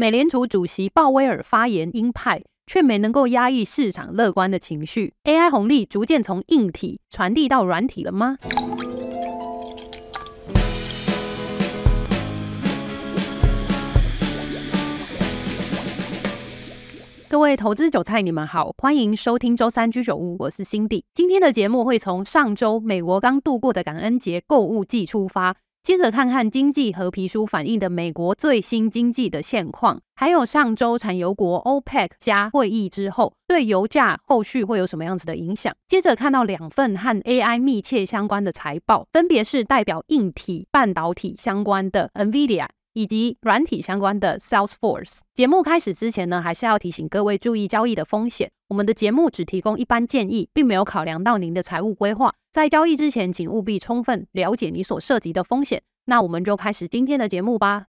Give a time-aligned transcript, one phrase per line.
[0.00, 5.12] 美联储主席鲍威尔发言鹰派，却没能够压抑市场乐观的情绪。
[5.24, 8.38] AI 红利逐渐从硬体传递到软体了吗？
[17.28, 21.02] 各位投资韭菜，你们好，欢迎收听周三居酒屋，我是 Cindy。
[21.12, 25.56] 今天的节目会从上周美国刚度过的感恩节购物季出发，
[25.88, 35.74] 接着看看经济和皮书反映的美国最新经济的现况，还有上周产油国 OPEC 加会议之后对油价后续会有什么样子的影响。
[35.86, 42.66] 接着看到两份和 AI 密切相关的财报，分别是代表硬体半导体相关的 NVIDIA。
[42.98, 45.20] 以及软体相关的 Salesforce。
[45.32, 48.50] 节目开始之前呢，还是要提醒各位注意交易的风险。
[48.66, 52.34] 我们的节目只提供一般建议，并没有考量到您的财务规划。
[52.52, 55.80] 在交易之前，请务必充分了解你所涉及的风险。
[56.06, 57.84] 那我们就开始今天的节目吧。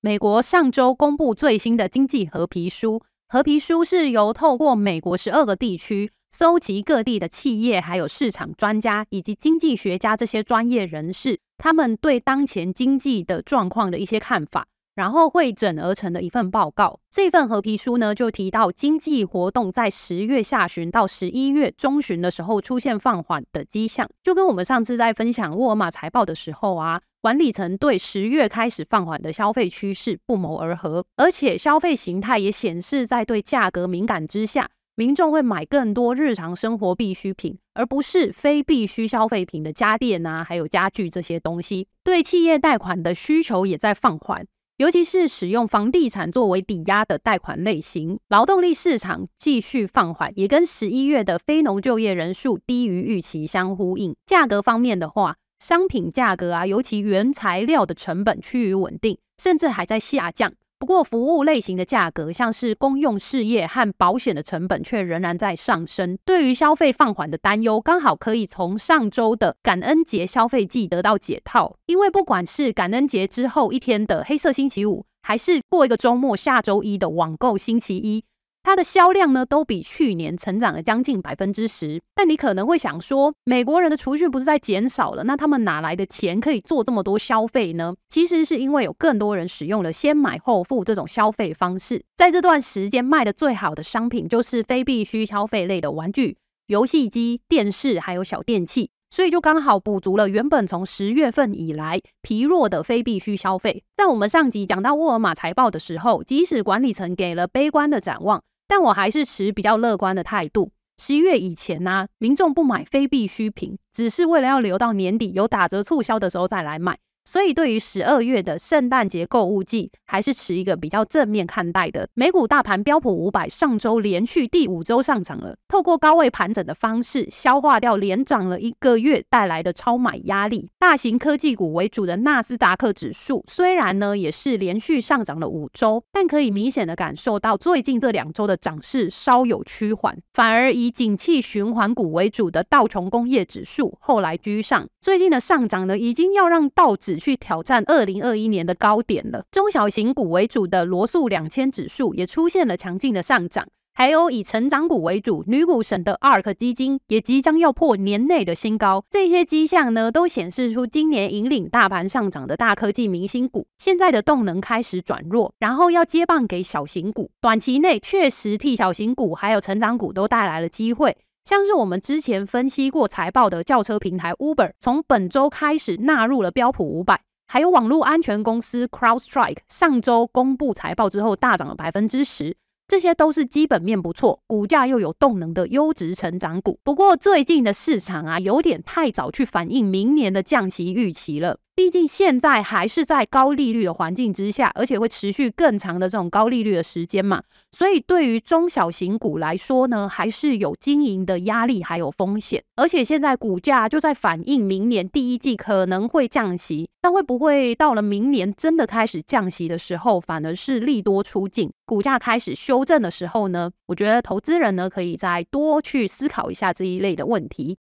[0.00, 3.02] 美国上周公布最新的经济褐皮书，
[3.32, 11.38] 褐皮书是由透过美国十二个地区搜集各地的企业、还有市场专家以及经济学家这些专业人士。
[11.56, 16.98] 他们对当前经济的状况的一些看法，然后汇整而成的一份报告。
[17.08, 34.70] 这份褐皮书呢，就提到经济活动在十月下旬到十一月中旬的时候出现放缓的迹象，就跟我们上次在分享沃尔玛财报的时候啊，管理层对十月开始放缓的消费趋势不谋而合，而且消费形态也显示在对价格敏感之下。
[34.94, 41.88] 民众会买更多日常生活必需品，而不是非必需消费品的家电啊，还有家具这些东西。
[42.02, 44.46] 对企业贷款的需求也在放缓，
[44.78, 48.18] 尤其是使用房地产作为抵押的贷款类型。
[48.28, 54.14] 劳动力市场继续放缓，也跟十一月的非农就业人数低于预期相呼应。
[54.26, 60.52] 价格方面的话，商品价格啊，尤其原材料的成本趋于稳定，甚至还在下降。
[60.78, 66.16] 不过，服务类型的价格，像是公用事业和保险的成本，却仍然在上升。
[66.24, 71.76] 对于消费放缓的担忧，刚好可以从上周的感恩节消费季得到解套。
[71.84, 78.24] 因为不管是感恩节之后一天的黑色星期五，还是过一个周末下周一的网购星期一。
[78.62, 82.00] 它的销量呢，都比去年成长了将近百分之十。
[82.14, 87.94] 但你可能会想说，美国人的储蓄不是在减少了，那他们哪来的钱可以做这么多消费呢？
[88.08, 92.04] 其实是因为有更多人使用了先买后付这种消费方式。
[92.16, 103.82] 在这段时间卖的最好的商品就是非必需消费类的玩具、游戏机、电视还有小电器，所以就刚好补足了原本从十月份以来疲弱的非必需消费。
[103.96, 108.42] 在我们上集讲到沃尔玛财报的时候，即使管理层给了悲观的展望。
[108.70, 110.70] 但我还是持比较乐观的态度。
[111.02, 116.96] 十一月以前呢、民众不买非必需品，只是为了要留到年底有打折促销的时候再来买。
[117.30, 122.08] 所以，对于十二月的圣诞节购物季，还是持一个比较正面看待的。
[122.14, 130.70] 美股大盘标普五百上周连续第五周上涨了，透过高位盘整的方式，消化掉连涨了一个月带来的超买压力。
[130.80, 144.88] 大型科技股为主的纳斯达克指数，虽然呢也是连续上涨了五周，但可以明显的感受到最近这两周的涨势稍有趋缓，反而以景气循环股为主的道琼工业指数后来居上。
[145.00, 149.44] 最近的上涨呢，已经要让道指去挑战二零二一年的高点了。
[149.52, 159.04] 中小型股为主的罗素两千指数也出现了强劲的上涨，还有以成长股为主女股神的 ARK 基金也即将要破年内的新高。
[159.10, 167.30] 这些迹象呢，都显示出今年引领大盘上涨的大科技明星股现在的动能开始转弱，然后要接棒给小型股。
[167.40, 171.16] 短期内确实替小型股还有成长股都带来了机会。
[171.44, 182.56] 像是我们之前分析过财报的轿车平台 Uber，从本周开始纳入了标普五百，还有网络安全公司 CrowdStrike，上周公布财报之后大涨了百分之十，
[182.86, 186.78] 这些都是基本面不错、股价又有动能的优质成长股。
[186.84, 191.58] 不过最近的市场啊，有点太早去反映明年的降息预期了。
[191.80, 202.62] 毕竟现在还是在高利率的环境之下，而且会持续更长的这种高利率的时间嘛，所以对于中小型股来说呢，还是有经营的压力还有风险。
[202.76, 213.70] 而且现在股价就在反映明年第一季可能会降息，但会不会到了明年真的开始降息的时候，反而是利多出尽，股价开始修正的时候呢？
[213.86, 217.78] 我觉得投资人呢，可以再多去思考一下这一类的问题。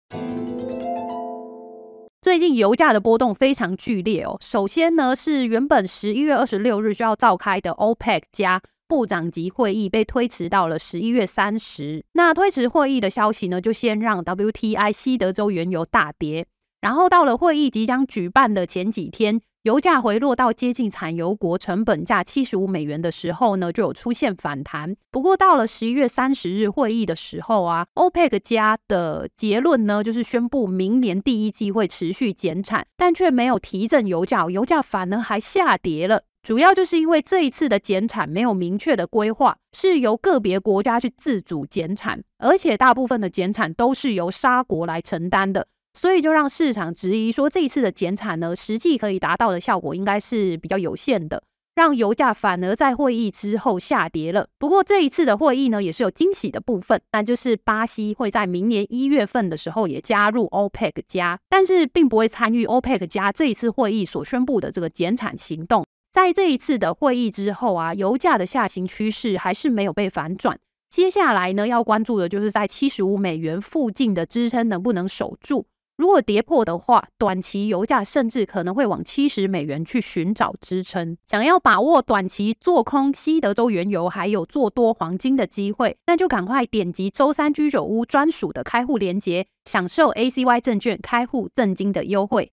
[2.25, 4.35] 最近油价的波动非常剧烈哦。
[4.41, 12.03] 首先呢，是原本十一月二十六日就要召开的 OPEC 加部长级会议被推迟到了十一月三十。
[12.13, 16.47] 那推迟会议的消息呢，就先让 WTI 西德州原油大跌。
[16.81, 24.95] 然后到了会议即将举办的前几天，油价回落到接近产油国成本价七十五美元的时候呢，就有出现反弹。
[25.09, 36.21] 不过到了十一月三十日会议的时候啊，OPEC 加的结论呢，就是宣布明年第一季会持续减产，但却没有提振油价，油价反而还下跌了。
[36.43, 45.65] 主要就是因为这一次的减产没有明确的规划，是由个别国家去自主减产，而且大部分的减产都是由沙国来承担的。
[45.95, 51.41] 所以就让市场质疑说，这一次的减产呢，实际可以达到的效果应该是比较有限的，
[51.73, 54.47] 让油价反而在会议之后下跌了。
[54.59, 65.85] 不过这一次的会议呢，也是有惊喜的部分，那就是巴西会在明年一月份的时候也加入 OPEC 加，但是并不会参与 OPEC 加这一次会议所宣布的这个减产行动。
[66.11, 70.59] 在这一次的会议之后啊，油价的下行趋势还是没有被反转。
[70.89, 75.65] 接下来呢，要关注的就是在七十五美元附近的支撑能不能守住。
[75.97, 81.17] 如果跌破的话，短期油价甚至可能会往七十美元去寻找支撑。
[81.25, 92.51] 想要把握短期做空西德州原油，还有做多黄金的机会，那就赶快点击周三居酒屋专属的开户链接，享受 ACY 证券开户赠金的优惠。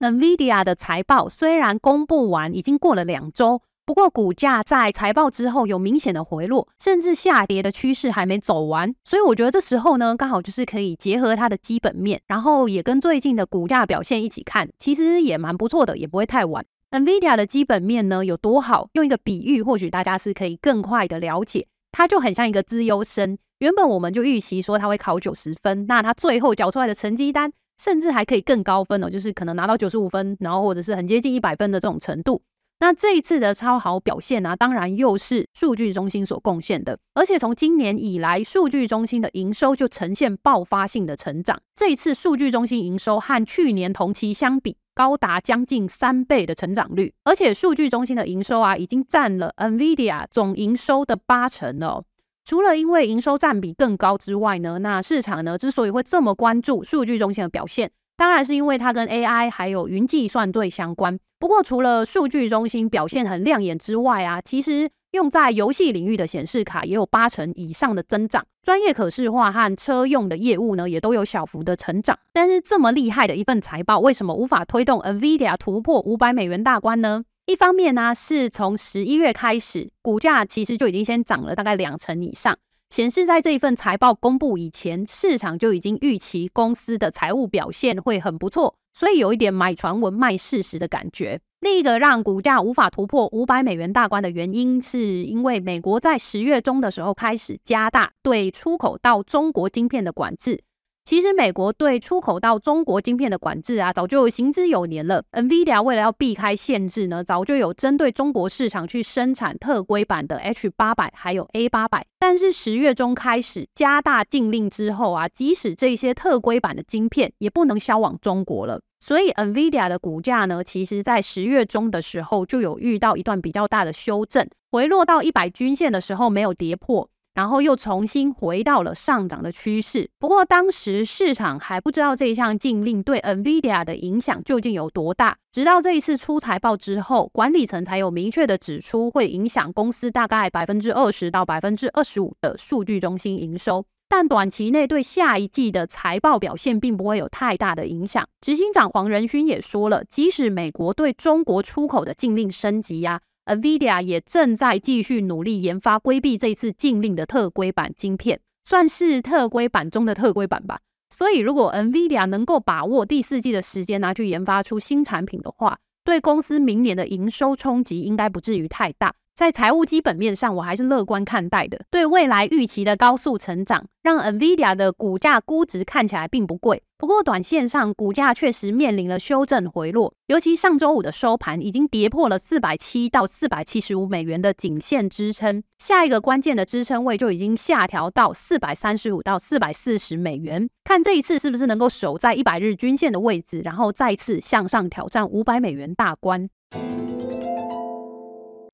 [0.00, 3.62] NVIDIA 的财报虽然公布完，已经过了两周。
[3.90, 16.64] 不过，股价在财报之后有明显的回落，甚至下跌的趋势还没走完，所以我觉得这时候呢，刚好就是可以结合它的基本面，然后也跟最近的股价表现一起看，其实也蛮不错的，也不会太晚。
[16.92, 18.88] NVIDIA 的基本面呢有多好？
[18.92, 27.52] 用一个比喻，或许大家是可以更快的了解，它就很像一个资优生，原本我们就预期说他会考九十分，那他最后缴出来的成绩单，
[27.82, 32.40] 甚至还可以更高分哦，就是可能拿到九十五分，然后或者是很接近一百分的这种程度。
[32.82, 36.98] 那这一次的超好表现呢、啊，当然又是数据中心所贡献的。
[37.12, 41.60] 而且从今年以来，数据中心的营收就呈现爆发性的成长。
[41.76, 47.12] 这一次数据中心营收和去年同期相比，高达将近三倍的成长率。
[47.24, 52.04] 而且数据中心的营收啊，已经占了 NVIDIA 总营收的八成了、哦。
[52.46, 57.90] 除了因为营收占比更高之外呢，那市场呢之所以会这么关注数据中心的表现，
[58.20, 61.18] 当然是因为它跟 AI 还有云计算对相关。
[61.38, 68.44] 不过，除了数据中心表现很亮眼之外啊，其实用在游戏领域的显示卡也有八成以上的增长。
[68.62, 72.18] 专业可视化和车用的业务呢，也都有小幅的成长。
[72.34, 77.24] 但是这么厉害的一份财报，为什么无法推动 NVIDIA 突破五百美元大关呢？
[77.46, 82.54] 一方面呢，是从十一月开始，股价其实就已经先涨了大概两成以上。
[82.90, 91.40] 显示在这一份财报公布以前，市场就已经预期公司的财务表现会很不错，所以有一点买传闻卖事实的感觉。
[91.60, 100.64] 另一个让股价无法突破五百美元大关的原因，是因为美国在十月中的时候开始加大对出口到中国晶片的管制。
[101.02, 105.24] 其实，美国对出口到中国晶片的管制啊，早就行之有年了。
[105.32, 112.06] NVIDIA 为了要避开限制呢，早就有针对中国市场去生产特规版的 H 八百还有 A 八百。
[112.20, 118.80] 但是十月中开始加大禁令之后啊，即使这些特规版的晶片也不能销往中国了。
[119.00, 127.08] 所以，NVIDIA 的股价呢，其实在十月中的时候就有遇到一段比较大的修正，回落到一百均线的时候没有跌破。
[127.34, 130.10] 然后又重新回到了上涨的趋势。
[130.18, 135.36] 不过当时市场还不知道这一项禁令对 NVIDIA 的影响究竟有多大。
[135.52, 143.84] 直到这一次出财报之后，管理层才有明确的指出会影响公司大概百分之二十到百分之二十五的数据中心营收。
[144.08, 148.26] 但短期内对下一季的财报表现并不会有太大的影响。
[148.40, 153.20] 执行长黄仁勋也说了，即使美国对中国出口的禁令升级呀、
[153.56, 160.80] NVIDIA 也正在继续努力研发规避这次禁令的特规版晶片，算是特规版中的特规版吧。
[161.10, 169.14] 所以，如果 NVIDIA 能够把握第四季的时间拿去研发出新产品的话，对公司明年的营收冲击应该不至于太大。
[169.40, 171.80] 在财务基本面上，我还是乐观看待的。
[171.90, 176.82] 对未来预期的高速成长，让 NVIDIA 的股价估值看起来并不贵。
[176.98, 190.68] 不过，短线上股价确实面临了修正回落，尤其上周五的收盘已经跌破了四百七到四百七十五美元的颈线支撑，下一个关键的支撑位就已经下调到四百三十五到四百四十美元。
[190.84, 196.50] 看这一次是不是能够守在一百日均线的位置，然后再次向上挑战五百美元大关。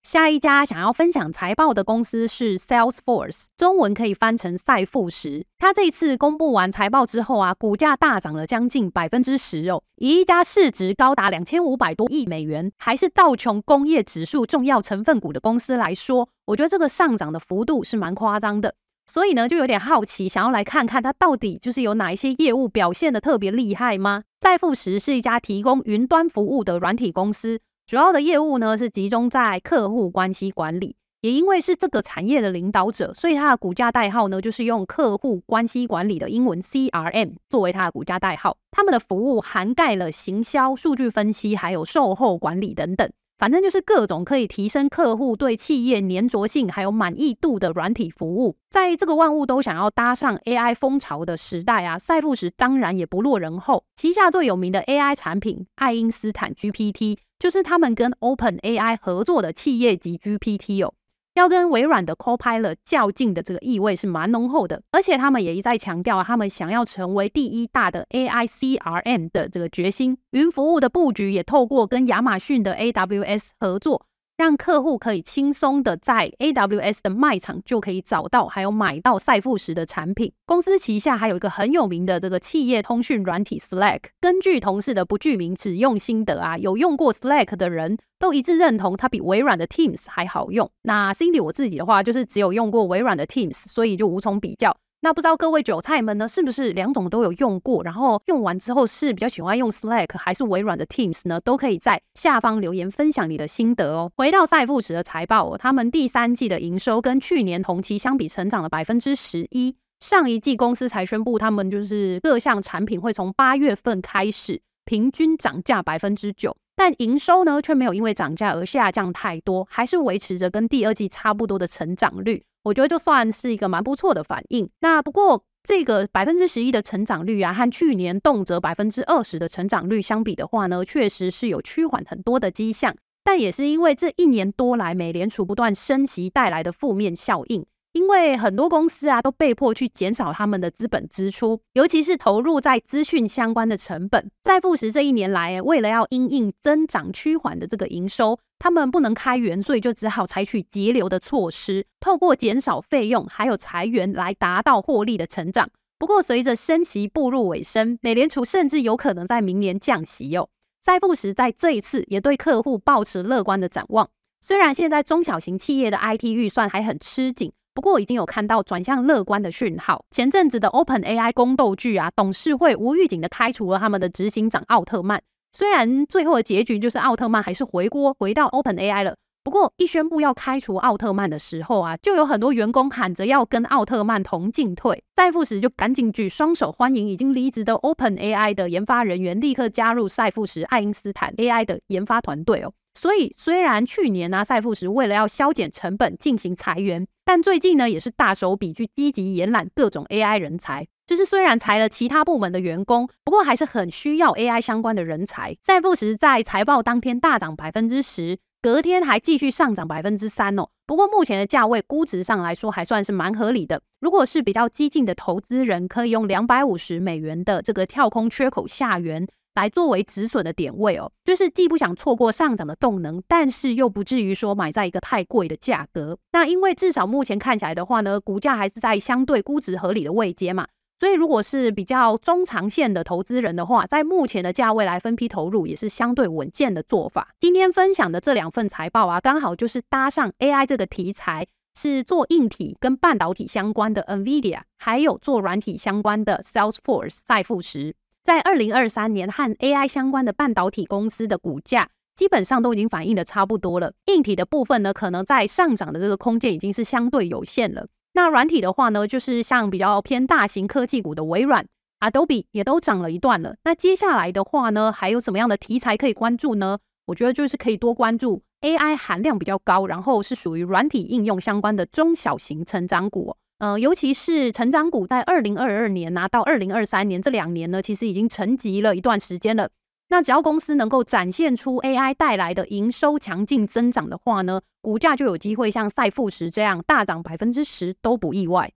[0.06, 5.44] 下一家想要分享财报的公司是 Salesforce，中文可以翻成赛富时。
[5.58, 9.82] 它这一次公布完财报之后啊，股价大涨了将近百分之十哦。
[9.96, 18.76] 以一家市值高达两千五百多亿美元，还是道琼工业指数重要成分股的公司来说，我觉得这个上涨的幅度是蛮夸张的。
[19.08, 24.22] 所以呢，就有点好奇，想要来看看它到底就是有哪一些业务表现的特别厉害吗？
[24.40, 30.96] 赛富时是一家提供云端服务的软体公司，主要的业务呢是集中在客户关系管理。
[31.20, 38.56] 也因为是这个产业的领导者，所以它的股价代号呢就是用客户关系管理的英文 CRM 作为它的股价代号。
[38.72, 43.08] 他们的服务涵盖了行销、数据分析，还有售后管理等等。
[43.38, 53.84] 反正就是各种可以提升客户对企业粘着性还有满意度的软体服务，在这个万物都想要搭上 AI 风潮的时代啊，赛富时当然也不落人后。
[53.94, 60.94] 旗下最有名的 AI 产品爱因斯坦 GPT，就是他们跟 OpenAI 合作的企业级 GPT 哦。
[61.36, 70.16] 要跟微软的 Copilot 较劲的这个意味是蛮浓厚的，而且他们也一再强调，他们想要成为第一大的 AI CRM 的这个决心。
[70.30, 74.06] 云服务的布局也透过跟亚马逊的 AWS 合作。
[74.36, 80.32] 让客户可以轻松的在 AWS 的卖场就可以找到，还有买到赛富时的产品。
[80.44, 84.00] 公司旗下还有一个很有名的这个企业通讯软体 Slack。
[84.20, 90.70] 根据同事的不具名只用心得啊，有用过 Slack 的人都一致认同它比微软的 Teams 还好用。
[90.82, 94.76] 那 Cindy 我自己的话，就是只有用过微软的 Teams，所以就无从比较。
[95.06, 97.80] 那不知道各位韭菜们呢，是不是两种都有用过？
[97.84, 101.40] 然后用完之后是比较喜欢用 Slack 还是微软的 Teams 呢？
[101.42, 104.10] 都可以在下方留言分享你的心得哦。
[104.16, 109.76] 回到赛富时的财报哦，他们第三季的营收跟去年同期相比成长了百分之十一。
[110.00, 122.44] 上一季公司才宣布，他们就是各项产品会从八月份开始平均涨价百分之九，但营收呢却没有因为涨价而下降太多，还是维持着跟第二季差不多的成长率。
[122.64, 124.68] 我觉得就算是一个蛮不错的反应。
[124.80, 132.94] 那不过这个百分之十一的成长率啊，和去年动辄百分之二十的成长率相比的话呢，确实是有趋缓很多的迹象。
[133.24, 137.66] 但也是因为这一年多来美联储不断升息带来的负面效应。
[137.96, 144.30] 因为很多公司啊都被迫去减少他们的资本支出，尤其是投入在资讯相关的成本。
[144.44, 155.70] 在富时这一年来，为了要因应增长趋缓的这个营收，他们不能开源，所以就只好采取节流的措施，透过减少费用还有裁员来达到获利的成长。
[155.98, 160.50] 不过，随着升息步入尾声，美联储甚至有可能在明年降息哦。
[160.84, 164.10] 在富时在这一次也对客户抱持乐观的展望，
[164.42, 167.50] 虽然现在中小型企业的 IT 预算还很吃紧。
[167.76, 170.02] 不过已经有看到转向乐观的讯号。
[170.10, 175.20] 前阵子的 OpenAI 宫斗剧啊，董事会无预警的开除了他们的执行长奥特曼。
[175.52, 179.14] 虽然最后的结局就是奥特曼还是回锅回到 OpenAI 了，
[179.44, 185.04] 不过一宣布要开除奥特曼的时候啊，就有很多员工喊着要跟奥特曼同进退。
[185.14, 192.72] 赛富时就赶紧举双手欢迎已经离职的 OpenAI 的研发人员立刻加入赛富时爱因斯坦 AI 的研发团队哦。
[192.96, 200.88] 所以，虽然去年呢、啊，赛富时为了要削减成本进行裁员，但最近呢，也是大手笔去积极延揽各种 AI 人才。
[201.06, 205.56] 就是虽然裁了其他部门的员工，不过还是很需要 AI 相关的人才。
[205.62, 210.66] 赛富时在财报当天大涨百分之十，隔天还继续上涨百分之三哦。
[210.84, 213.82] 不过目前的价位估值上来说，还算是蛮合理的。
[214.00, 219.28] 如果是比较激进的投资人，可以用两百五十美元的这个跳空缺口下缘。
[219.56, 226.16] 来作为止损的点位哦，就是既不想错过上涨的动能，但是又不至于说买在一个太贵的价格。
[226.32, 230.66] 那因为至少目前看起来的话呢，股价还是在相对估值合理的位阶嘛，
[231.00, 237.34] 所以如果是比较中长线的投资人的话，在目前的价位来分批投入也是相对稳健的做法。
[237.40, 241.46] 今天分享的这两份财报啊，刚好就是搭上 AI 这个题材，
[241.78, 247.94] 是做硬体跟半导体相关的 NVIDIA，还有做软体相关的 Salesforce 赛富时。
[248.26, 253.92] 在二零二三年和 AI 相关的半导体公司的股价基本上都已经反映的差不多了。
[254.06, 257.86] 硬体的部分呢，可能在上涨的这个空间已经是相对有限了。
[258.14, 261.64] 那软体的话呢，就是像比较偏大型科技股的微软、
[262.00, 263.54] Adobe 也都涨了一段了。
[263.62, 266.78] 那接下来的话呢，还有什么样的题材可以关注呢？
[267.04, 273.36] 我觉得就是可以多关注 AI 含量比较高，然后是属于软体应用相关的中小型成长股。
[273.58, 279.70] 呃，尤其是成长股，在二零二二年拿到二零二三年这两年呢，其实已经沉寂了一段时间了。
[280.08, 288.70] 那只要公司能够展现出 AI 带来的营收强劲增长的话呢，股价就有机会像赛富时这样大涨百分之十都不意外。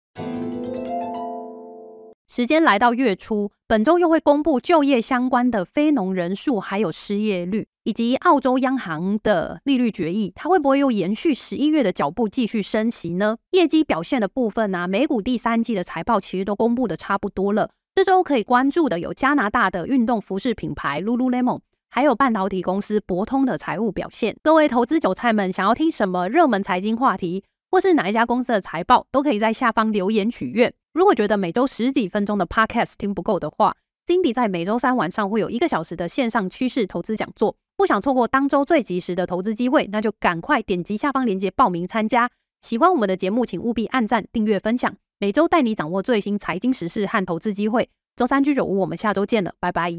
[2.38, 13.38] 时间来到月初，本周又会公布就业相关的非农人数，还有失业率，以及澳洲央行的利率决议，它会不会又延续十一月的脚步继续升息呢？
[13.50, 17.70] 业绩表现的部分呢、美股第三季的财报其实都公布的差不多了。
[17.92, 21.58] 这周可以关注的有加拿大的运动服饰品牌 Lululemon，
[21.90, 24.36] 还有半导体公司博通的财务表现。
[24.44, 27.42] 各位投资韭菜们，想要听什么热门财经话题？
[27.70, 30.72] 或是哪一家公司的财报，都可以在下方留言取阅。
[30.98, 37.54] 如果觉得每周十几分钟的 Podcast 听不够的话，Cindy 在每周三晚上会有一个小时的线上趋势投资讲座。
[37.76, 42.28] 不想错过当周最及时的投资机会，那就赶快点击下方链接报名参加。
[42.62, 44.92] 喜欢我们的节目，请务必按赞、订阅、分享。
[45.20, 47.88] 每周带你掌握最新财经时事和投资机会。
[48.16, 49.92] 周三居酒屋，我们下周见了，拜拜。